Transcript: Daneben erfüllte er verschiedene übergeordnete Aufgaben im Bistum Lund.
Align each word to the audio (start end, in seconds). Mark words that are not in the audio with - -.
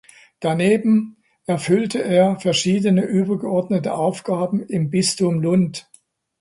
Daneben 0.39 1.17
erfüllte 1.45 2.03
er 2.03 2.39
verschiedene 2.39 3.05
übergeordnete 3.05 3.93
Aufgaben 3.93 4.59
im 4.63 4.89
Bistum 4.89 5.39
Lund. 5.43 5.87